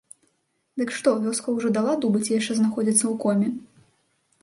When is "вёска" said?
1.27-1.55